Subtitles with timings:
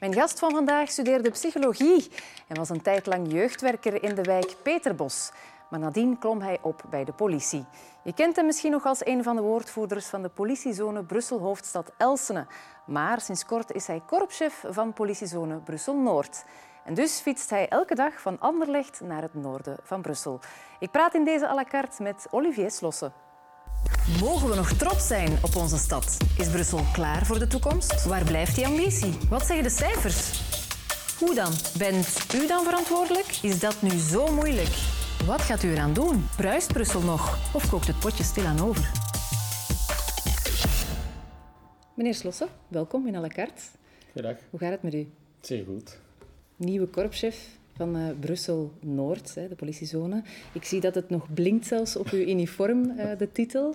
[0.00, 2.10] Mijn gast van vandaag studeerde psychologie
[2.48, 5.32] en was een tijd lang jeugdwerker in de wijk Peterbos.
[5.70, 7.64] Maar nadien klom hij op bij de politie.
[8.02, 12.46] Je kent hem misschien nog als een van de woordvoerders van de politiezone Brussel-Hoofdstad Elsene.
[12.86, 16.44] Maar sinds kort is hij korpschef van politiezone Brussel-Noord.
[16.84, 20.40] En dus fietst hij elke dag van Anderlecht naar het noorden van Brussel.
[20.78, 23.23] Ik praat in deze à la carte met Olivier Slossen.
[24.04, 26.16] Mogen we nog trots zijn op onze stad?
[26.38, 28.04] Is Brussel klaar voor de toekomst?
[28.04, 29.12] Waar blijft die ambitie?
[29.28, 30.40] Wat zeggen de cijfers?
[31.18, 31.52] Hoe dan?
[31.78, 33.26] Bent u dan verantwoordelijk?
[33.42, 34.68] Is dat nu zo moeilijk?
[35.26, 36.26] Wat gaat u eraan doen?
[36.36, 37.54] Bruist Brussel nog?
[37.54, 38.90] Of kookt het potje stilaan over?
[41.94, 43.62] Meneer Slossen, welkom in à la carte.
[44.12, 44.42] Goedendag.
[44.50, 45.08] Hoe gaat het met u?
[45.40, 45.98] Zeer goed.
[46.56, 47.36] Nieuwe korpschef
[47.76, 50.22] van uh, Brussel-Noord, de politiezone.
[50.52, 53.74] Ik zie dat het nog blinkt zelfs op uw uniform, uh, de titel.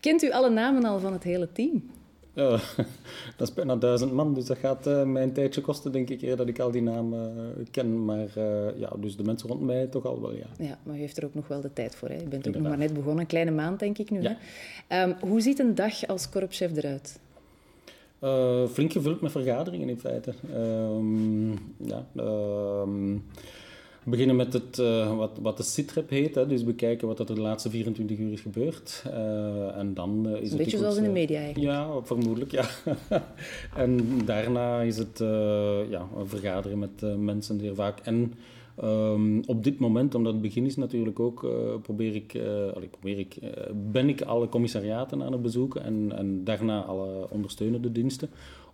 [0.00, 1.90] Kent u alle namen al van het hele team?
[2.32, 2.50] Ja,
[3.36, 6.22] dat is bijna duizend man, dus dat gaat uh, mij een tijdje kosten, denk ik,
[6.22, 8.04] eer dat ik al die namen ken.
[8.04, 8.28] Maar
[8.76, 10.46] ja, dus de mensen rond mij toch al wel, ja.
[10.58, 12.08] Ja, maar u heeft er ook nog wel de tijd voor.
[12.08, 12.14] Hè?
[12.14, 12.56] U bent Inderdaad.
[12.56, 14.22] ook nog maar net begonnen, een kleine maand denk ik nu.
[14.22, 14.36] Ja.
[14.86, 15.02] Hè?
[15.02, 17.18] Um, hoe ziet een dag als korpschef eruit?
[18.24, 20.32] Uh, flink gevuld met vergaderingen in feite.
[20.54, 22.24] Um, ja, uh,
[24.02, 27.26] we beginnen met het, uh, wat, wat de SITREP heet, hè, dus bekijken wat er
[27.26, 29.04] de laatste 24 uur is gebeurd.
[29.06, 31.72] Uh, en dan is een het beetje zoals in de media eigenlijk.
[31.72, 32.64] Ja, vermoedelijk, ja.
[33.76, 35.18] en daarna is het
[35.90, 38.00] ja, vergaderen met mensen zeer vaak.
[38.00, 38.34] En
[38.84, 41.50] Um, op dit moment, omdat het begin is natuurlijk ook, uh,
[41.82, 42.42] probeer ik, uh,
[42.90, 47.92] probeer ik uh, ben ik alle commissariaten aan het bezoeken en, en daarna alle ondersteunende
[47.92, 48.30] diensten.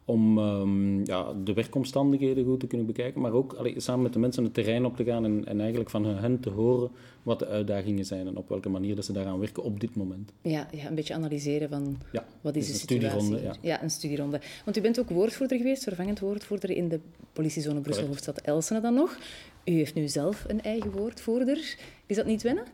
[0.06, 4.18] Om um, ja, de werkomstandigheden goed te kunnen bekijken, maar ook allee, samen met de
[4.18, 6.90] mensen het terrein op te gaan en, en eigenlijk van hen te horen
[7.22, 10.32] wat de uitdagingen zijn en op welke manier dat ze daaraan werken op dit moment.
[10.42, 13.20] Ja, ja een beetje analyseren van ja, wat is dus de situatie.
[13.20, 13.42] studieronde.
[13.42, 13.56] Ja.
[13.60, 14.40] ja, een studieronde.
[14.64, 17.00] Want u bent ook woordvoerder geweest, vervangend woordvoerder in de
[17.32, 19.18] politiezone Brussel-Hoofdstad Elsene dan nog.
[19.64, 21.76] U heeft nu zelf een eigen woordvoerder.
[22.06, 22.64] Is dat niet wennen?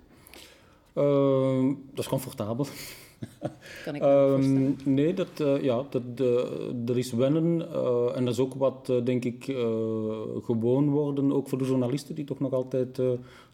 [0.95, 2.67] Uh, dat is comfortabel.
[3.85, 4.79] Kan ik voorstellen.
[4.85, 7.73] Nee, dat, uh, ja, dat, uh, er is wennen.
[7.73, 9.45] eh, en dat is ook wat, denk ik,
[10.45, 11.33] gewoon worden.
[11.33, 13.01] Ook voor de journalisten die toch nog altijd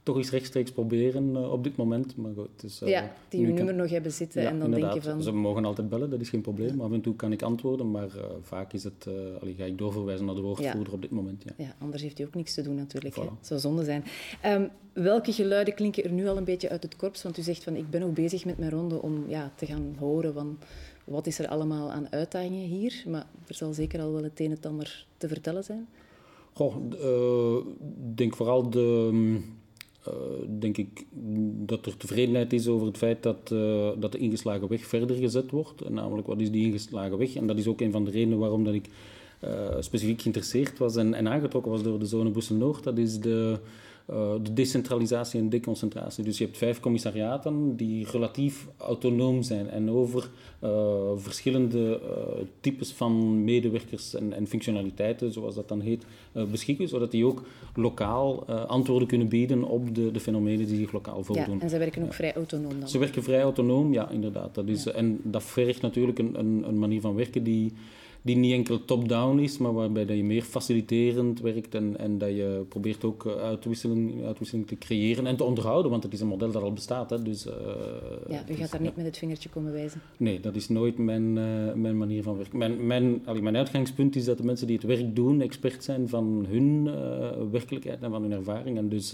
[0.06, 2.16] toch eens rechtstreeks proberen op dit moment.
[2.16, 4.92] Maar goed, is, ja, die uw nummer nog hebben zitten ja, en dan inderdaad.
[4.92, 5.22] denken van...
[5.22, 6.80] Ze mogen altijd bellen, dat is geen probleem.
[6.80, 8.08] Af en toe kan ik antwoorden, maar
[8.42, 9.08] vaak is het,
[9.40, 11.42] allee, ga ik doorverwijzen naar de woordvoerder op dit moment.
[11.42, 11.64] Ja.
[11.64, 13.14] ja, anders heeft hij ook niks te doen natuurlijk.
[13.14, 13.38] Voilà.
[13.38, 14.04] Het zou zonde zijn.
[14.46, 17.22] Um, welke geluiden klinken er nu al een beetje uit het korps?
[17.22, 19.96] Want u zegt van, ik ben ook bezig met mijn ronde om ja, te gaan
[19.98, 20.58] horen van
[21.04, 23.04] wat is er allemaal aan uitdagingen hier.
[23.08, 25.88] Maar er zal zeker al wel het een en ander te vertellen zijn.
[26.52, 26.76] Goh,
[28.10, 29.40] ik denk vooral de...
[30.08, 30.14] Uh,
[30.58, 31.06] denk ik
[31.66, 35.50] dat er tevredenheid is over het feit dat, uh, dat de ingeslagen weg verder gezet
[35.50, 35.80] wordt.
[35.80, 37.34] En namelijk, wat is die ingeslagen weg?
[37.34, 38.88] En dat is ook een van de redenen waarom dat ik
[39.44, 42.84] uh, specifiek geïnteresseerd was en, en aangetrokken was door de zone Brussel-Noord.
[42.84, 43.58] Dat is de,
[44.42, 46.24] de decentralisatie en deconcentratie.
[46.24, 50.30] Dus je hebt vijf commissariaten die relatief autonoom zijn en over
[50.64, 50.70] uh,
[51.16, 52.00] verschillende
[52.60, 56.04] types van medewerkers en, en, functionaliteiten, zoals dat dan heet,
[56.50, 57.42] beschikken, zodat die ook
[57.74, 61.56] lokaal antwoorden kunnen bieden op de, de fenomenen die zich lokaal voordoen.
[61.56, 62.88] Ja, en ze werken ook vrij autonoom dan?
[62.88, 64.54] Ze werken vrij autonoom, ja, inderdaad.
[64.54, 64.92] Dat is, ja.
[64.92, 67.72] En dat vergt natuurlijk een, een, een manier van werken die
[68.26, 72.28] die niet enkel top-down is, maar waarbij dat je meer faciliterend werkt en, en dat
[72.28, 76.50] je probeert ook uitwisseling, uitwisseling te creëren en te onderhouden, want het is een model
[76.50, 77.10] dat al bestaat.
[77.10, 77.52] Hè, dus, uh,
[78.28, 80.00] ja, u gaat dus, daar niet met het vingertje komen wijzen?
[80.16, 82.58] Nee, dat is nooit mijn, uh, mijn manier van werken.
[82.58, 86.08] Mijn, mijn, allee, mijn uitgangspunt is dat de mensen die het werk doen expert zijn
[86.08, 89.10] van hun uh, werkelijkheid en van hun ervaring en dus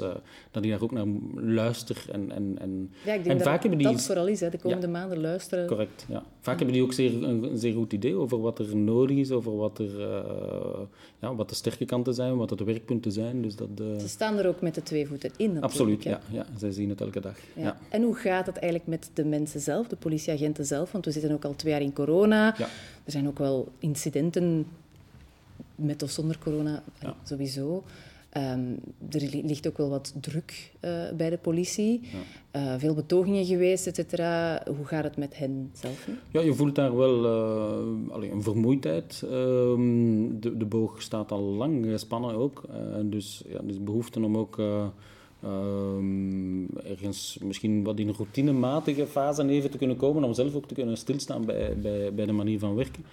[0.50, 3.60] dat ik daar ook naar luister en, en, en, ja, ik denk en dat vaak
[3.60, 3.88] hebben die...
[3.88, 5.66] dat vooral is, hè, de komende ja, maanden luisteren.
[5.66, 6.24] Correct, ja.
[6.40, 9.01] Vaak hebben die ook zeer, een, een zeer goed idee over wat er nodig is,
[9.32, 10.80] over wat, er, uh,
[11.18, 13.42] ja, wat de sterke kanten zijn, wat de werkpunten zijn.
[13.42, 13.98] Dus dat, uh...
[13.98, 16.10] Ze staan er ook met de twee voeten in Absoluut, hè?
[16.10, 16.46] ja, ja.
[16.56, 17.36] Zij zien het elke dag.
[17.56, 17.62] Ja.
[17.62, 17.78] Ja.
[17.88, 20.92] En hoe gaat het eigenlijk met de mensen zelf, de politieagenten zelf?
[20.92, 22.54] Want we zitten ook al twee jaar in corona.
[22.58, 22.66] Ja.
[23.04, 24.66] Er zijn ook wel incidenten,
[25.74, 27.16] met of zonder corona, Ja.
[27.22, 27.82] sowieso.
[28.36, 28.78] Um,
[29.10, 32.00] er ligt ook wel wat druk uh, bij de politie.
[32.52, 32.74] Ja.
[32.74, 34.62] Uh, veel betogingen geweest, et cetera.
[34.76, 36.14] Hoe gaat het met hen zelf nu?
[36.30, 39.22] Ja, je voelt daar wel uh, allee, een vermoeidheid.
[39.32, 42.62] Um, de, de, boog staat al lang gespannen ook.
[43.04, 44.58] dus, ja, dus behoefte om ook
[45.44, 50.24] um, ergens misschien wat in een routinematige fase even te kunnen komen.
[50.24, 53.04] Om zelf ook te kunnen stilstaan bij, bij, bij de manier van werken.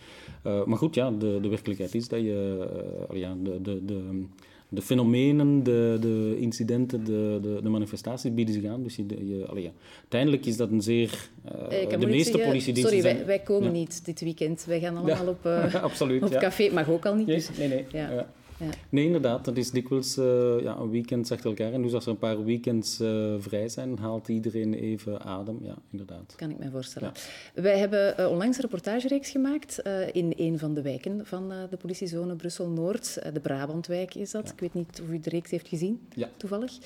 [0.44, 2.68] maar goed, ja, de, de werkelijkheid is dat je...
[3.12, 4.26] ja, de, de, de
[4.70, 8.84] de fenomenen, de, de incidenten, de, de, de, manifestaties bieden zich aan.
[8.84, 9.72] Dus je, je, allee, ja.
[10.00, 11.30] uiteindelijk is dat een zeer...
[11.46, 14.66] Uh, de meeste zeggen, politiediensten Sorry, wij, wij komen niet dit weekend.
[14.66, 16.74] Wij gaan allemaal op, uh, absoluut, op café.
[16.74, 17.52] Mag ook al niet.
[17.58, 17.86] Nee, nee.
[17.92, 18.28] Ja.
[18.60, 18.70] Ja.
[18.90, 19.46] Nee, inderdaad.
[19.46, 20.26] Dat is dikwijls uh,
[20.62, 21.74] ja, een weekend achter elkaar.
[21.74, 25.60] En dus als er een paar weekends uh, vrij zijn, haalt iedereen even adem.
[25.62, 26.34] Ja, inderdaad.
[26.36, 27.12] Kan ik me voorstellen.
[27.56, 27.62] Ja.
[27.62, 32.36] Wij hebben uh, onlangs een reportagereeks gemaakt in een van de wijken van de politiezone
[32.36, 33.34] Brussel-Noord.
[33.34, 34.50] de Brabantwijk is dat.
[34.50, 36.08] Ik weet niet of u de reeks heeft gezien,
[36.38, 36.78] toevallig.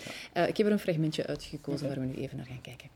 [0.48, 1.98] ik heb er een fragmentje uitgekozen okay.
[1.98, 2.90] waar we nu even naar gaan kijken.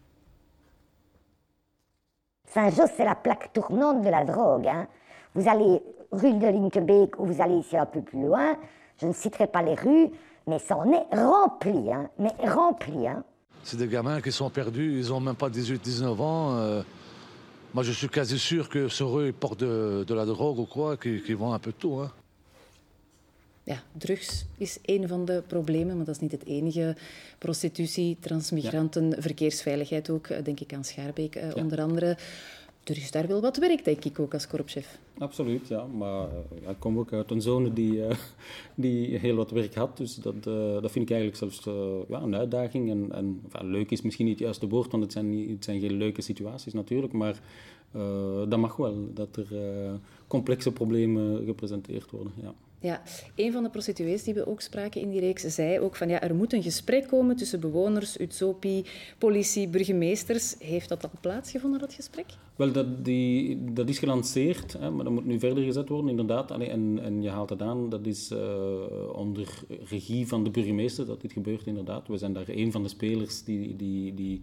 [2.50, 4.66] Saint-Just, c'est la plaque tournante de la drogue.
[4.66, 4.88] Hein.
[5.34, 5.82] Vous allez
[6.12, 8.58] rue de Linkebeek ou vous allez ici un peu plus loin,
[9.02, 10.10] je ne citerai pas les rues,
[10.48, 13.08] mais ça en est rempli, hein, mais rempli.
[13.08, 13.24] Hein.
[13.64, 16.58] C'est des gamins qui sont perdus, ils n'ont même pas 18-19 ans.
[16.58, 16.82] Euh,
[17.74, 20.66] moi, je suis quasi sûr que sur eux, ils portent de, de la drogue ou
[20.66, 21.96] quoi, qui, qui vont un peu tout.
[22.00, 22.12] Hein.
[23.68, 26.96] Ja, drugs is een van de problemen, maar dat is niet het enige.
[27.38, 29.22] Prostitutie, transmigranten, ja.
[29.22, 31.54] verkeersveiligheid ook, eh, denk ik aan Schaarbeek uh, ja.
[31.54, 32.18] onder andere.
[32.90, 35.00] Er is daar wel wat werk, denk ik, ook als korpschef.
[35.18, 35.86] Absoluut, ja.
[35.86, 38.10] Maar uh, ik kom ook uit een zone die, uh,
[38.76, 39.98] die heel wat werk had.
[39.98, 41.64] Dus dat, uh, dat vind ik eigenlijk zelfs
[42.08, 42.90] ja, een uitdaging.
[42.90, 45.80] En, en leuk is misschien niet het juiste woord, want het zijn, niet, het zijn
[45.80, 47.14] geen leuke situaties natuurlijk.
[47.14, 47.40] Maar
[48.48, 49.48] dat mag wel, dat er
[50.28, 52.34] complexe problemen gepresenteerd worden.
[52.42, 52.54] Ja.
[52.80, 53.02] Ja,
[53.36, 56.22] een van de prostituees die we ook spraken in die reeks zei ook van ja,
[56.22, 58.86] er moet een gesprek komen tussen bewoners, Utsopi,
[59.18, 60.56] politie, burgemeesters.
[60.60, 62.26] Heeft dat al plaatsgevonden, dat gesprek?
[62.56, 66.52] Wel, dat, die, dat is gelanceerd, hè, maar dat moet nu verder gezet worden, inderdaad.
[66.52, 68.40] Allee, en, en je haalt het aan, dat is uh,
[69.14, 69.48] onder
[69.90, 72.08] regie van de burgemeester dat dit gebeurt, inderdaad.
[72.08, 74.42] We zijn daar een van de spelers die, die, die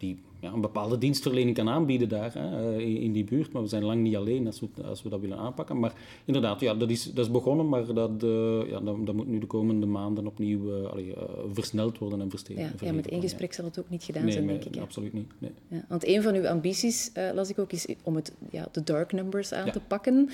[0.00, 3.52] die ja, een bepaalde dienstverlening kan aanbieden daar hè, eh, in die buurt.
[3.52, 5.78] Maar we zijn lang niet alleen als we, als we dat willen aanpakken.
[5.78, 5.92] Maar
[6.24, 9.38] inderdaad, ja, dat, is, dat is begonnen, maar dat, uh, ja, dat, dat, moet nu
[9.38, 11.14] de komende maanden opnieuw uh, allee,
[11.52, 12.62] versneld worden en verstegen.
[12.62, 14.74] Ja, ja, met één gesprek zal het ook niet gedaan zijn, denk ik.
[14.74, 14.80] Hè?
[14.80, 15.30] absoluut niet.
[15.38, 15.50] Nee.
[15.68, 19.12] Ja, want een van uw ambities, las ik ook, is om het, ja, de dark
[19.12, 20.30] numbers aan te pakken.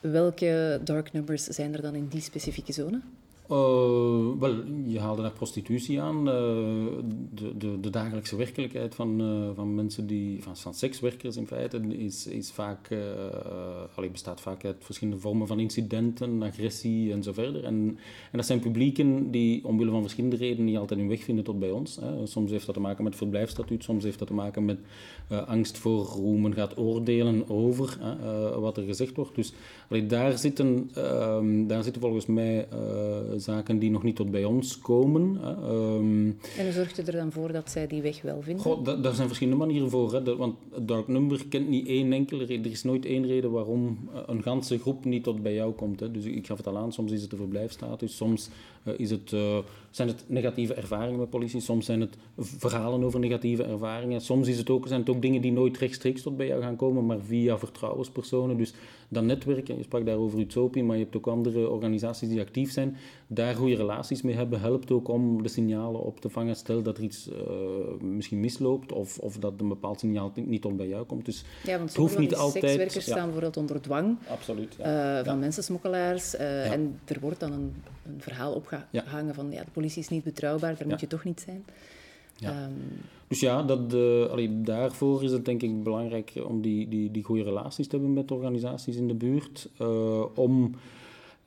[0.00, 3.00] Welke dark numbers zijn er dan in die specifieke zone?
[3.50, 4.54] Uh, wel,
[4.84, 6.18] je haalde daar prostitutie aan.
[6.18, 6.34] Uh,
[7.34, 11.78] de, de, de, dagelijkse werkelijkheid van, uh, van mensen die, van, van sekswerkers in feite,
[11.78, 12.88] is, is vaak,
[13.94, 17.64] allee, bestaat vaak uit verschillende vormen van incidenten, agressie en zo verder.
[17.64, 17.98] En,
[18.30, 21.58] en dat zijn publieken die omwille van verschillende redenen niet altijd hun weg vinden tot
[21.58, 21.96] bij ons.
[21.96, 22.26] Hè.
[22.26, 24.78] Soms heeft dat te maken met verblijfstatuut, soms heeft dat te maken met
[25.28, 27.98] angst voor hoe men gaat oordelen over
[28.60, 29.34] wat er gezegd wordt.
[29.34, 29.52] Dus
[29.90, 32.66] allee, daar, zitten, ehm, daar zitten volgens mij
[33.36, 35.20] zaken die nog niet tot bij ons komen.
[35.72, 38.62] Um, en hoe zorgt u er dan voor dat zij die weg wel vinden?
[38.62, 40.12] Goh, daar zijn verschillende manieren voor.
[40.12, 40.36] Hè.
[40.36, 42.64] Want het dark number kent niet één enkele reden.
[42.64, 46.00] Er is nooit één reden waarom eh, een ganse groep niet tot bij jou komt.
[46.00, 46.10] Hè.
[46.10, 48.48] Dus ik gaf het al aan, soms is het de verblijfstatus, soms
[48.96, 49.58] is het, uh,
[49.90, 54.20] zijn het negatieve ervaringen met politie, soms zijn het verhalen over negatieve ervaringen.
[54.20, 56.76] Soms is het ook, zijn het ook dingen die nooit rechtstreeks tot bij jou gaan
[56.76, 58.56] komen, maar via vertrouwenspersonen.
[58.56, 58.74] Dus
[59.08, 62.72] dat netwerken, je sprak daar over Utopie, maar je hebt ook andere organisaties die actief
[62.72, 62.96] zijn
[63.32, 66.56] daar goede relaties mee hebben, helpt ook om de signalen op te vangen.
[66.56, 67.36] Stel dat er iets uh,
[68.00, 71.24] misschien misloopt of, of dat een bepaald signaal niet tot bij jou komt.
[71.24, 72.64] Dus ja, want het hoeft niet altijd.
[72.64, 73.12] Sekswerkers ja.
[73.12, 75.18] staan bijvoorbeeld onder dwang Absoluut, ja.
[75.18, 76.34] uh, van mensensmokkelaars.
[76.34, 80.24] Uh, en er wordt dan een, een verhaal opgehangen van ja, de politie is niet
[80.24, 81.64] betrouwbaar, daar moet je toch niet zijn.
[82.36, 82.64] Ja.
[82.64, 82.72] Um,
[83.28, 87.22] dus ja, dat, uh, allee, daarvoor is het denk ik belangrijk om die, die, die
[87.22, 89.68] goede relaties te hebben met organisaties in de buurt.
[89.80, 90.74] Uh, om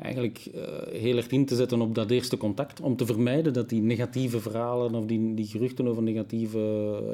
[0.04, 0.62] eigenlijk uh,
[0.92, 4.40] heel erg in te zetten op dat eerste contact, om te vermijden dat die negatieve
[4.40, 6.60] verhalen of die, die geruchten over negatieve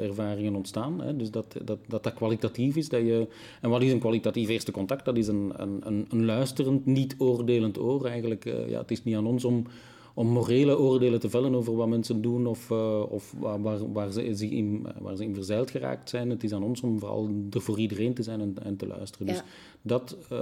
[0.00, 1.00] ervaringen ontstaan.
[1.00, 1.16] Hè.
[1.16, 2.88] Dus dat, dat, dat dat kwalitatief is.
[2.88, 3.26] Dat je,
[3.60, 5.04] en wat is een kwalitatief eerste contact?
[5.04, 8.06] Dat is een, een, een luisterend, niet oordelend oor.
[8.06, 9.66] Eigenlijk, uh, ja, het is niet aan ons om
[10.14, 14.10] om morele oordelen te vellen over wat mensen doen of, uh, of waar, waar, waar,
[14.12, 16.30] ze, zich in, waar ze in verzeild geraakt zijn.
[16.30, 19.26] Het is aan ons om vooral er voor iedereen te zijn en, en te luisteren.
[19.26, 19.42] Dus
[19.82, 20.38] dat uh,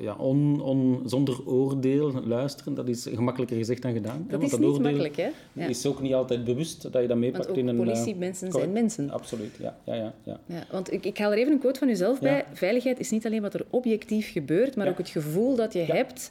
[0.00, 4.26] ja, on, on, zonder oordeel luisteren, dat is gemakkelijker gezegd dan gedaan.
[4.28, 5.28] Dat is dat niet makkelijk, hè?
[5.52, 5.66] Ja.
[5.66, 7.76] is ook niet altijd bewust dat je dat meepakt in een...
[7.76, 9.10] politie, mensen uh, zijn mensen.
[9.10, 9.76] Absoluut, ja.
[9.84, 10.40] ja, ja, ja.
[10.46, 12.44] ja want ik, ik haal er even een quote van uzelf bij.
[12.52, 16.30] Veiligheid is niet alleen wat er objectief gebeurt, maar ook het gevoel dat je hebt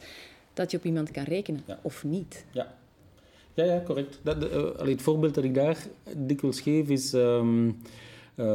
[0.53, 2.45] dat je op iemand kan rekenen, of niet.
[2.51, 2.74] Ja,
[3.53, 4.20] ja, ja correct.
[4.24, 7.13] Dat, uh, het voorbeeld dat ik daar dikwijls geef is...
[7.13, 7.77] Um,
[8.36, 8.46] uh,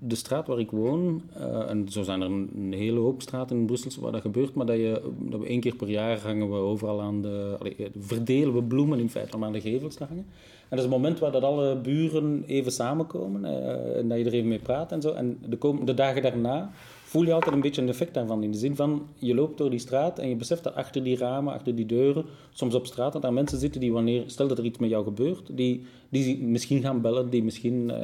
[0.00, 3.66] de straat waar ik woon, uh, en zo zijn er een, hele hoop straten in
[3.66, 7.00] Brussel waar dat gebeurt, maar dat, je, dat één keer per jaar hangen we overal
[7.00, 7.56] aan de...
[7.98, 10.26] Verdelen we bloemen in feite om aan de gevels te hangen.
[10.70, 14.24] En dat is het moment waar dat alle buren even samenkomen uh, en dat je
[14.24, 15.12] er even mee praat en zo.
[15.12, 16.70] En de, de dagen daarna
[17.10, 18.42] voel je altijd een beetje een effect daarvan.
[18.42, 21.16] In de zin van, je loopt door die straat en je beseft dat achter die
[21.16, 24.58] ramen, achter die deuren, soms op straat, dat daar mensen zitten die wanneer, stel dat
[24.58, 27.96] er iets met jou gebeurt, die, die misschien gaan bellen, die misschien uh,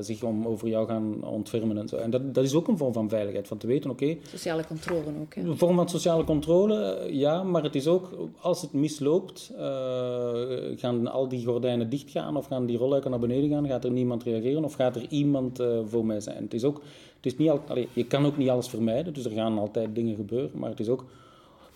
[0.00, 1.96] zich om, over jou gaan ontfermen en zo.
[1.96, 4.16] En dat, dat is ook een vorm van veiligheid, van te weten, oké...
[4.28, 5.42] sociale controle ook, hè?
[5.42, 9.60] Een vorm van sociale controle, ja, maar het is ook, als het misloopt, uh,
[10.76, 14.22] gaan al die gordijnen dichtgaan of gaan die rolluiken naar beneden gaan, gaat er niemand
[14.22, 16.42] reageren of gaat er iemand uh, voor mij zijn.
[16.42, 16.82] Het is ook
[17.20, 17.62] het is niet al,
[17.92, 20.50] je kan ook niet alles vermijden, dus er gaan altijd dingen gebeuren.
[20.54, 21.04] Maar het is ook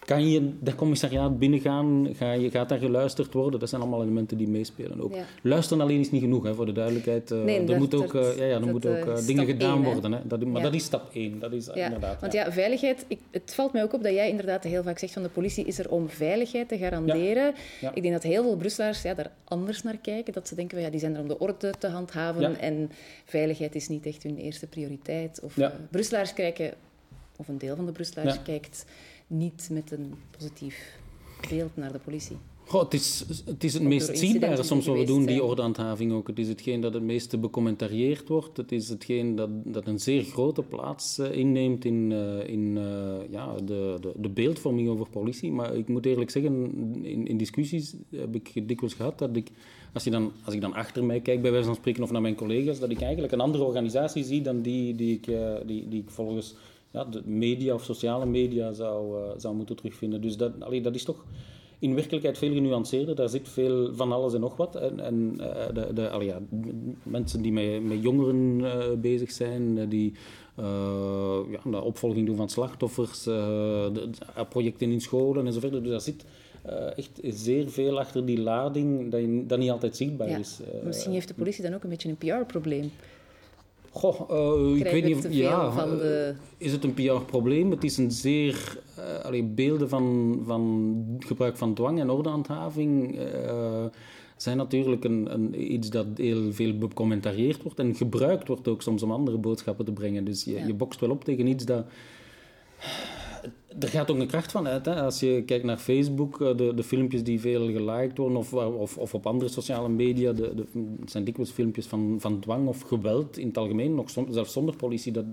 [0.05, 2.09] kan je dat commissariaat binnengaan?
[2.15, 3.61] Ga je, gaat daar geluisterd worden?
[3.61, 5.15] Dat zijn allemaal elementen die meespelen ook.
[5.43, 7.31] Luisteren alleen is niet genoeg, hè, voor de duidelijkheid.
[7.31, 9.47] Uh, nee, er dat, moet ook, dat, uh, ja, ja, er moeten ook uh, dingen
[9.47, 10.13] gedaan één, worden.
[10.13, 10.19] Hè.
[10.27, 10.63] Dat, maar ja.
[10.63, 11.39] dat is stap één.
[11.39, 12.21] Dat is inderdaad.
[12.21, 13.05] Want ja, veiligheid...
[13.09, 15.65] Ik, het valt mij ook op dat jij inderdaad heel vaak zegt van de politie
[15.65, 17.55] is er om veiligheid te garanderen.
[17.95, 20.33] Ik denk dat heel veel Brusselaars ja, daar anders naar kijken.
[20.33, 22.91] Dat ze denken, ja, die zijn er om de orde te handhaven en
[23.25, 25.41] veiligheid is niet echt hun eerste prioriteit.
[25.43, 25.57] Of
[25.91, 26.73] Brusselaars kijken...
[27.37, 28.85] Of een deel van de Brusselaars kijkt
[29.27, 30.99] niet met een positief
[31.49, 32.37] beeld naar de politie.
[32.67, 36.27] Goh, het, is, het is het meest zichtbare soms wat we doen, die ordehandhaving ook.
[36.27, 38.57] Het is hetgeen dat het meeste becommentarieerd wordt.
[38.57, 43.17] Het is hetgeen dat, dat een zeer grote plaats uh, inneemt in, uh, in uh,
[43.31, 45.53] ja, de, de, de, beeldvorming over politie.
[45.53, 49.51] Maar ik moet eerlijk zeggen, in, in discussies heb ik dikwijls gehad dat ik,
[49.93, 52.21] als, je dan, als ik dan achter mij kijk, bij wijze van spreken, of naar
[52.21, 55.27] mijn collega's, dat ik eigenlijk een andere organisatie zie dan die die ik,
[55.67, 56.55] die, die ik volgens
[56.95, 60.21] ja, de media of sociale media zou, uh, zou moeten terugvinden.
[60.21, 61.25] Dus dat, allee, dat is toch
[61.79, 63.15] in werkelijkheid veel genuanceerder.
[63.15, 64.77] Daar zit veel van alles en nog wat.
[64.77, 66.41] En, en uh, de, de, allee, ja,
[67.03, 70.13] mensen die met, met jongeren uh, bezig zijn, die
[71.51, 75.83] ja, de opvolging doen van slachtoffers, de, de, projecten in scholen en zo verder.
[75.83, 76.25] Dus daar zit
[76.97, 80.39] echt zeer veel achter die lading dat, je, dat niet altijd zichtbaar ja.
[80.39, 80.61] is.
[80.85, 82.91] Misschien heeft de politie dan ook een beetje een PR-probleem.
[83.95, 85.27] Goh, uh, ik weet niet.
[85.31, 86.35] Ja, van de...
[86.59, 87.71] is het een PR-probleem?
[87.71, 88.79] Het is een zeer.
[88.99, 93.19] Uh, allee, beelden van, van gebruik van dwang en ordehandhaving.
[94.37, 99.03] Zijn natuurlijk een, een, iets dat heel veel becommentarieerd wordt en gebruikt wordt ook soms
[99.03, 100.25] om andere boodschappen te brengen.
[100.25, 100.67] Dus je, ja.
[100.67, 101.85] je bokst wel op tegen iets dat
[103.79, 104.85] er gaat ook een kracht van uit.
[104.87, 105.03] Hè?
[105.03, 109.15] Als je kijkt naar Facebook, de, de filmpjes die veel geliked worden, of, of, of
[109.15, 110.67] op andere sociale media, de, de,
[111.05, 115.13] zijn dikwijls filmpjes van, van dwang of geweld in het algemeen, nog zelfs zonder politie.
[115.13, 115.25] Dat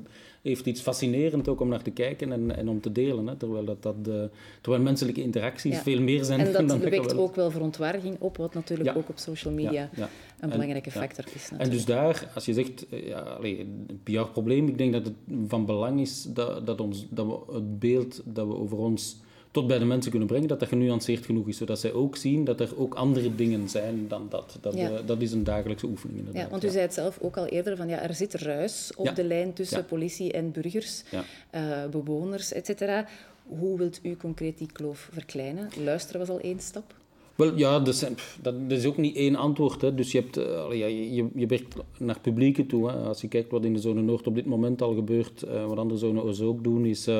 [0.41, 3.27] heeft iets fascinerend ook om naar te kijken en, en om te delen.
[3.27, 3.35] Hè?
[3.35, 4.23] Terwijl, dat, dat, uh,
[4.61, 5.81] terwijl menselijke interacties ja.
[5.81, 8.95] veel meer zijn en dat dan wekt ook wel verontwaardiging op, wat natuurlijk ja.
[8.95, 10.07] ook op social media een
[10.39, 11.33] en, belangrijke factor is.
[11.33, 11.61] Natuurlijk.
[11.61, 15.15] En dus daar, als je zegt, ja, allee, een PR-probleem, ik denk dat het
[15.47, 19.17] van belang is dat, dat, ons, dat we het beeld dat we over ons
[19.51, 22.43] tot bij de mensen kunnen brengen, dat dat genuanceerd genoeg is, zodat zij ook zien
[22.43, 24.57] dat er ook andere dingen zijn dan dat.
[24.61, 24.91] Dat, ja.
[24.91, 26.43] uh, dat is een dagelijkse oefening inderdaad.
[26.43, 26.71] Ja, want u ja.
[26.71, 29.11] zei het zelf ook al eerder, van, ja, er zit ruis op Ja.
[29.11, 31.03] de lijn tussen politie en burgers,
[31.49, 33.07] eh, bewoners, etc.
[33.45, 35.69] Hoe wilt u concreet die kloof verkleinen?
[35.83, 36.93] Luisteren was al één stap.
[37.35, 39.81] Wel, ja, dat, is ook niet één antwoord.
[39.81, 39.95] Hè.
[39.95, 42.89] Dus je, hebt, eh, je, je- werkt naar publieken toe.
[42.89, 42.95] Hè.
[42.95, 45.77] Als je kijkt wat in de zone Noord op dit moment al gebeurt, eh, wat
[45.77, 47.19] andere zones ook doen, is eh,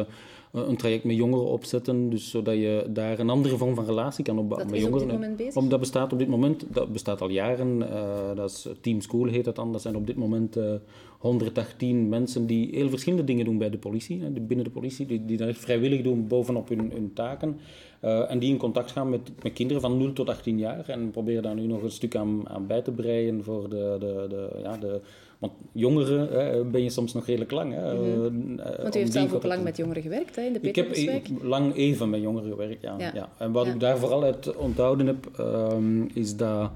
[0.52, 2.10] een traject met jongeren opzetten.
[2.10, 5.00] Dus zodat je daar een andere vorm van relatie kan opbouwen Dat met is op
[5.00, 5.20] jongeren.
[5.20, 5.62] dit moment bezig?
[5.62, 7.92] Om, dat bestaat op dit moment, dat bestaat al jaren.
[7.92, 9.72] eh, dat is Team School heet dat dan.
[9.72, 10.74] Dat zijn op dit moment eh
[11.22, 14.18] 118 mensen die heel verschillende dingen doen bij de politie.
[14.42, 17.58] Binnen de politie, die, die dat echt vrijwillig doen bovenop hun, hun taken.
[18.00, 20.90] Eh, en die in contact gaan met, met kinderen van 0 tot 18 jaar.
[20.90, 23.96] En proberen daar nu nog een stuk aan, aan bij te breien voor de...
[24.00, 25.02] de, de, ja, de
[25.40, 27.74] want jongeren hè, ben je soms nog redelijk lang.
[27.74, 28.60] Hè, Mhm.
[28.60, 30.76] eh, Want u heeft zelf ook lang te- met jongeren gewerkt hè, in de ik
[30.76, 32.96] heb e- lang even met jongeren gewerkt, ja.
[33.00, 33.12] Ja.
[33.14, 33.30] ja.
[33.38, 33.74] En wat Ja.
[33.74, 36.72] ik daar vooral uit onthouden heb, ehm, is dat,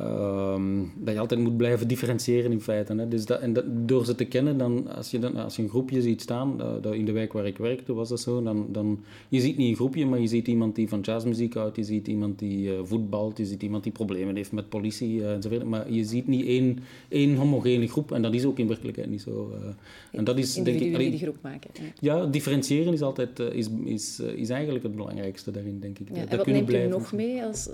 [0.00, 2.94] ehm, dat je altijd moet blijven differentiëren in feite.
[2.94, 3.08] Hè.
[3.08, 5.68] Dus dat, en dat, door ze te kennen, dan, als, je dan, als je een
[5.68, 8.66] groepje ziet staan, dat, dat in de wijk waar ik werkte was dat zo, dan,
[8.72, 11.84] dan je ziet niet een groepje, maar je ziet iemand die van jazzmuziek houdt, je
[11.84, 15.64] ziet iemand die eh, voetbalt, je ziet iemand die problemen heeft met politie eh, enzovoort.
[15.64, 16.78] Maar je ziet niet één,
[17.08, 19.52] één homogene groep en dat is ook in werkelijkheid niet zo.
[19.54, 20.18] eh.
[20.18, 21.70] en dat is, denk ik, allee, die groep maken.
[21.74, 22.16] Ja.
[22.16, 26.08] ja, differentiëren is altijd is, is, is eigenlijk het belangrijkste daarin, denk ik.
[26.12, 26.90] Ja, en wat neemt u blijven.
[26.90, 27.68] nog mee als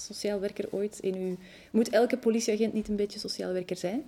[0.00, 1.36] sociaal werker ooit in uw...
[1.72, 4.04] Moet elke politieagent niet een beetje sociaal werker zijn?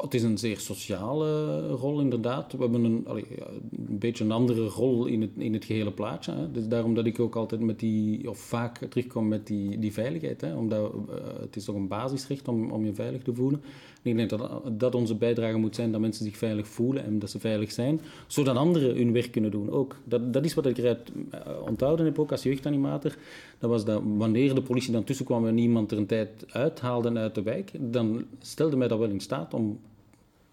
[0.00, 2.52] Het is een zeer sociale rol, inderdaad.
[2.52, 6.32] We hebben een, een beetje een andere rol in het, in het gehele plaatje.
[6.32, 6.50] Hè.
[6.50, 10.40] Dus daarom dat ik ook altijd met die, of vaak terugkom met die, die veiligheid.
[10.40, 10.56] Hè.
[10.56, 13.62] Omdat eh, het is toch een basisrecht om, om je veilig te voelen.
[14.02, 17.30] Ik denk dat, dat onze bijdrage moet zijn dat mensen zich veilig voelen en dat
[17.30, 19.96] ze veilig zijn, zodat anderen hun werk kunnen doen ook.
[20.04, 23.16] Dat, dat is wat ik eruit eh, onthouden heb, ook als jeugdanimator.
[23.58, 27.34] Dat was dat wanneer de politie dan tussenkwam en iemand er een tijd uithaalde uit
[27.34, 29.78] de wijk, dan stelde mij dat wel in staat om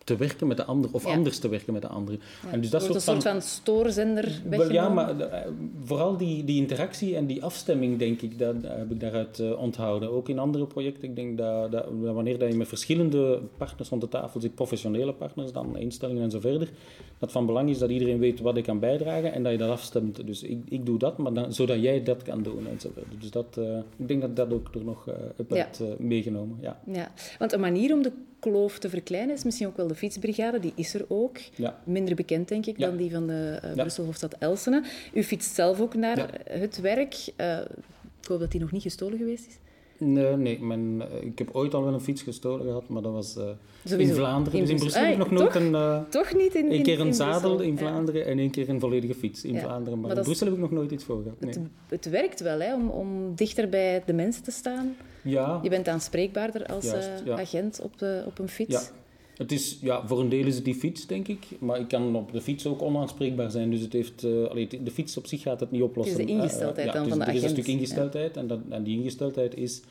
[0.09, 2.17] te werken met de ander of anders te werken met de andere.
[2.51, 5.51] En dus dat soort een soort van, stoorzender Wel, Ja, maar eh,
[5.83, 10.11] vooral die, die interactie en die afstemming, denk ik, dat, heb ik daaruit uh, onthouden.
[10.11, 14.01] Ook in andere projecten, ik denk dat, dat, wanneer dat je met verschillende partners rond
[14.01, 16.69] de tafel zit, professionele partners, dan instellingen en zo verder,
[17.17, 19.69] dat van belang is dat iedereen weet wat ik kan bijdragen en dat je dat
[19.69, 20.25] afstemt.
[20.25, 23.19] Dus ik, ik doe dat, maar dan, zodat jij dat kan doen en zo verder.
[23.19, 25.67] Dus dat, uh, ik denk dat dat ook er nog uh, heb ja.
[25.97, 26.57] meegenomen.
[26.61, 26.79] Ja.
[26.91, 30.59] ja, want een manier om de kloof te verkleinen is misschien ook wel de fietsbrigade.
[30.59, 31.37] Die is er ook.
[31.55, 31.79] Ja.
[31.83, 34.83] Minder bekend, denk ik, dan die van de uh, Brussel Hofstad Elsene.
[35.13, 37.15] U fietst zelf ook naar het werk.
[37.37, 37.59] Uh,
[38.21, 39.57] ik hoop dat die nog niet gestolen geweest is.
[39.99, 43.11] Nee, nee mijn, eh, ik heb ooit al wel een fiets gestolen gehad, maar dat
[43.11, 44.59] was uh, in Vlaanderen.
[44.59, 45.71] In dus in Brussel heb ik nog nooit een...
[45.71, 49.43] Uh, toch niet in, keer een zadel in Vlaanderen en één keer een volledige fiets
[49.43, 49.99] in Vlaanderen.
[49.99, 51.39] Maar, maar in Brussel heb ik nog nooit iets voor gehad.
[51.39, 51.49] Nee.
[51.53, 54.95] Het, het, werkt wel, hè, om, om dichter bij de mensen te staan.
[55.23, 55.59] Ja.
[55.63, 58.91] Je bent aanspreekbaarder als Juist, agent op, de, op een fiets.
[59.39, 61.47] Het is, ja, voor een deel is het die fiets, denk ik.
[61.59, 63.71] Maar ik kan op de fiets ook onaanspreekbaar zijn.
[63.71, 66.19] Dus het heeft, uh, allee, de fiets op zich gaat het niet oplossen.
[66.19, 67.37] Het is de ingesteldheid uh, ja, dan van de agent.
[67.37, 68.37] Er is een stuk ingesteldheid.
[68.37, 69.81] En, dat, en die ingesteldheid is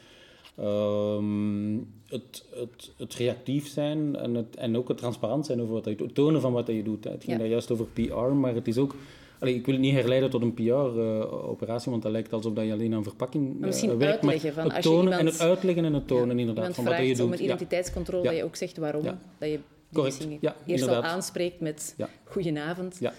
[0.60, 5.84] Um, het, het, het, reactief zijn en, het, en ook het transparant zijn over wat
[5.84, 6.06] je doet.
[6.06, 7.04] Het tonen van wat je doet.
[7.04, 8.94] Het ging daar juist over PR, maar het is ook...
[9.38, 12.73] Allee, ik wil het niet herleiden tot een PR-operatie, uh, want dat lijkt alsof je
[12.73, 14.23] alleen aan verpakking uh, misschien werkt.
[14.23, 17.07] Uitleggen van, het tonen en het uitleggen en het tonen ja, inderdaad van wat je
[17.07, 17.21] doet.
[17.21, 19.04] om een identiteitscontrole, dat je ook zegt waarom.
[19.38, 19.59] Dat je
[19.92, 20.26] Correct.
[20.40, 22.97] Ja, eerst al aanspreekt met goedenavond.
[23.00, 23.12] Ja,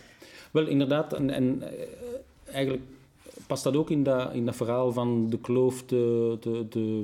[0.51, 1.13] wel inderdaad.
[1.13, 1.63] En, en
[2.51, 2.83] eigenlijk
[3.47, 7.03] past dat ook in dat, in dat verhaal van de kloof te, te, te,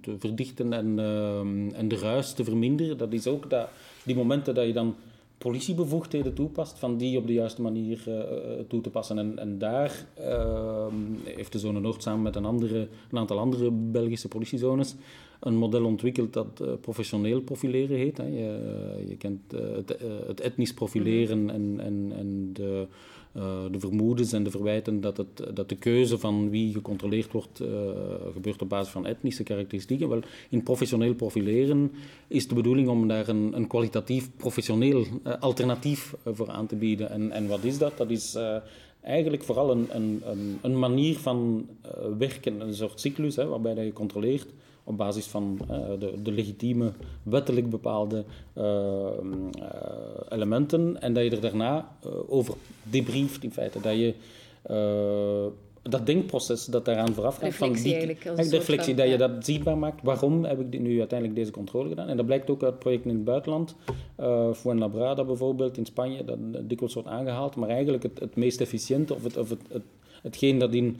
[0.00, 2.98] te verdichten en, uh, en de ruis te verminderen?
[2.98, 3.68] Dat is ook dat,
[4.02, 4.96] die momenten dat je dan
[5.38, 8.20] politiebevoegdheden toepast, van die op de juiste manier uh,
[8.68, 9.18] toe te passen.
[9.18, 10.86] En, en daar uh,
[11.24, 14.94] heeft de Zone Noord samen met een, andere, een aantal andere Belgische politiezones
[15.40, 18.16] een model ontwikkeld dat uh, professioneel profileren heet.
[18.16, 18.24] Hè.
[18.24, 21.48] Je, je kent het, het, etnisch profileren -hmm.
[21.48, 22.86] en, en, en de
[23.70, 27.68] de vermoedens en de verwijten dat, het, dat de keuze van wie gecontroleerd wordt uh,
[28.32, 30.08] gebeurt op basis van etnische karakteristieken.
[30.08, 31.92] Wel, in professioneel profileren
[32.28, 37.10] is de bedoeling om daar een, een kwalitatief professioneel uh, alternatief voor aan te bieden.
[37.10, 37.96] En, en wat is dat?
[37.96, 38.38] Dat is
[39.00, 40.22] eigenlijk vooral een, een,
[40.62, 41.66] een manier van
[42.18, 44.46] werken, een soort cyclus hè, waarbij je controleert
[44.88, 48.24] op basis van uh, de, de, legitieme, wettelijk bepaalde
[48.58, 49.70] uh, uh,
[50.28, 51.00] elementen.
[51.00, 51.88] En dat je er daarna
[52.28, 53.80] over debrieft, in feite.
[53.80, 54.14] Dat je
[55.82, 57.42] dat denkproces dat daaraan vooraf gaat.
[57.42, 58.50] Reflectie van die, eigenlijk.
[58.50, 60.02] de reflectie, dat je dat zichtbaar maakt.
[60.02, 62.08] Waarom heb ik nu uiteindelijk deze controle gedaan?
[62.08, 63.74] En dat blijkt ook uit projecten in het buitenland.
[64.20, 67.56] Uh, Fuenlabrada bijvoorbeeld in Spanje, dat dikwijls wordt aangehaald.
[67.56, 69.82] Maar eigenlijk het, het meest efficiënte, of, het, of het, het,
[70.22, 70.96] hetgeen dat in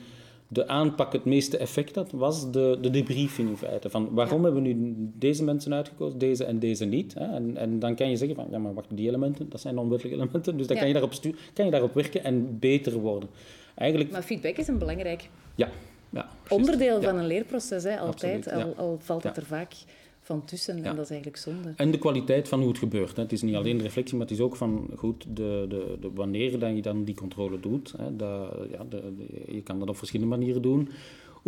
[0.48, 3.90] de aanpak het meeste effect had, was de, de debriefing in feite.
[3.90, 7.14] Van waarom hebben we nu deze mensen uitgekozen, deze en deze niet?
[7.14, 7.24] Hè?
[7.24, 10.20] En, en dan kan je zeggen van, ja maar wacht, die elementen, dat zijn onwettelijke
[10.20, 11.12] elementen, dus dan kan, je daarop
[11.54, 13.28] kan je daarop werken en beter worden.
[13.74, 14.10] Eigenlijk...
[14.10, 15.68] Maar feedback is een belangrijk ja,
[16.10, 19.72] ja, onderdeel van een leerproces, hè, altijd, al, al, valt het er vaak
[20.28, 20.84] van tussen.
[20.84, 21.72] En dat is eigenlijk zonde.
[21.76, 23.16] En de kwaliteit van hoe het gebeurt.
[23.16, 23.22] Hè.
[23.22, 26.10] Het is niet alleen de reflectie, maar het is ook van goed, de, de, de
[26.14, 27.94] wanneer dat je dan die controle doet.
[27.96, 29.02] Hè, dat, ja, de,
[29.46, 30.88] je kan dat op verschillende manieren doen.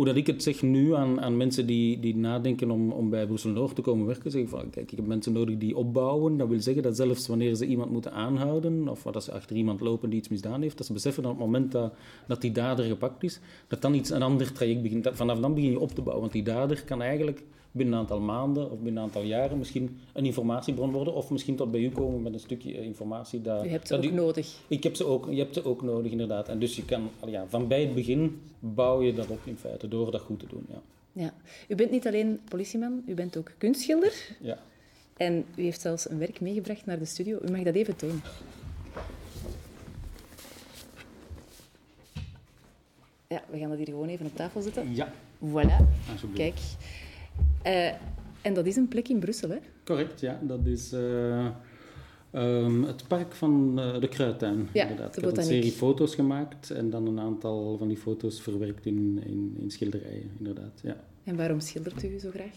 [0.01, 3.25] Hoe dat ik het zeg nu aan, aan mensen die, die nadenken om, om bij
[3.25, 6.37] Brussel Noord te komen werken, zeg ik van kijk, ik heb mensen nodig die opbouwen.
[6.37, 9.81] Dat wil zeggen dat zelfs wanneer ze iemand moeten aanhouden, of dat ze achter iemand
[9.81, 11.93] lopen die iets misdaan heeft, dat ze beseffen dat op het moment dat,
[12.27, 15.09] dat die dader gepakt is, dat dan iets, een ander traject begint.
[15.11, 18.19] vanaf dan begin je op te bouwen, want die dader kan eigenlijk binnen een aantal
[18.19, 21.13] maanden of binnen een aantal jaren misschien een informatiebron worden.
[21.13, 23.41] Of misschien tot bij u komen met een stukje eh, informatie.
[23.41, 24.55] Dat, u hebt ze ook nodig.
[24.67, 26.47] Ik heb ze ook, je hebt ze ook nodig, inderdaad.
[26.47, 29.87] En dus je kan, ja, van bij het begin bouw je dat op in feite,
[29.91, 30.65] door dat goed te doen.
[30.69, 30.81] Ja.
[31.11, 31.33] Ja.
[31.67, 34.13] U bent niet alleen politieman, u bent ook kunstschilder.
[34.39, 34.57] Ja.
[35.17, 37.39] En u heeft zelfs een werk meegebracht naar de studio.
[37.47, 38.21] U mag dat even tonen.
[43.27, 44.95] Ja, we gaan dat hier gewoon even op tafel zetten.
[44.95, 45.13] Ja.
[45.45, 45.83] Voilà.
[46.33, 46.57] Kijk.
[47.65, 47.91] Uh,
[48.41, 49.57] en dat is een plek in Brussel, hè?
[49.83, 50.39] Correct, ja.
[50.41, 51.49] Dat is uh,
[52.33, 54.69] um, het park van uh, de Kruidtuin.
[54.73, 55.17] Ja, inderdaad.
[55.17, 59.21] Ik heb een serie foto's gemaakt en dan een aantal van die foto's verwerkt in,
[59.25, 60.79] in, in schilderijen, inderdaad.
[60.83, 61.03] Ja.
[61.23, 62.55] En waarom schildert u zo graag?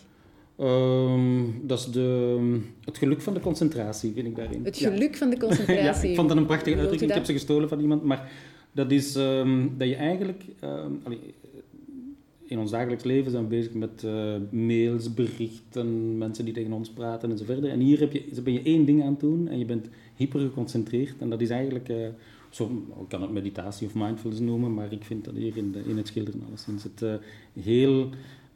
[0.59, 4.65] Um, dat is de, het geluk van de concentratie, vind ik daarin.
[4.65, 5.19] Het geluk ja.
[5.19, 6.03] van de concentratie?
[6.03, 7.11] ja, ik vond dat een prachtige uitdrukking.
[7.11, 8.31] Ik heb ze gestolen van iemand, maar
[8.73, 10.45] dat is um, dat je eigenlijk...
[11.05, 11.35] Allee,
[12.47, 16.91] in ons dagelijks leven zijn we bezig met uh, mails, berichten, mensen die tegen ons
[16.91, 17.71] praten en zo verder.
[17.71, 20.41] En hier heb je, ben je één ding aan het doen en je bent hyper
[20.41, 21.15] geconcentreerd.
[21.19, 22.07] En dat is eigenlijk, uh,
[22.51, 22.65] zo,
[23.01, 26.43] ik kan het meditatie of mindfulness noemen, maar ik vind dat hier in, het schilderen
[26.49, 27.15] alleszins het uh,
[27.63, 28.09] heel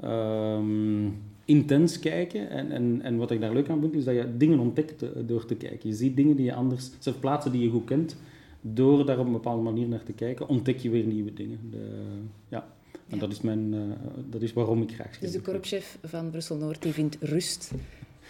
[0.04, 2.50] um, intens kijken.
[2.50, 5.08] En, en, en wat ik daar leuk aan vind, is dat je dingen ontdekt eh,
[5.26, 5.88] door te kijken.
[5.88, 8.16] Je ziet dingen die je anders, zelfs plaatsen die je goed kent,
[8.60, 11.58] door daar op een bepaalde manier naar te kijken, ontdek je weer nieuwe dingen.
[11.70, 11.88] De,
[12.48, 12.76] ja.
[13.08, 15.20] En dat, is mijn, uh, dat is waarom ik graag schilder.
[15.20, 17.70] Dus de korpschef van Brussel-Noord die vindt rust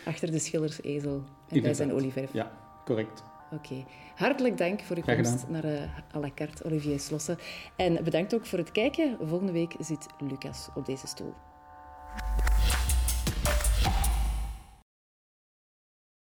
[0.05, 2.33] achter de schildersezel en bij zijn olieverf.
[2.33, 2.53] Ja,
[2.85, 3.23] correct.
[3.53, 3.85] Oké.
[4.15, 7.39] Hartelijk dank voor uw komst naar uh, à la carte, Olivier Slossen.
[7.77, 9.17] En bedankt ook voor het kijken.
[9.23, 11.35] Volgende week zit Lucas op deze stoel.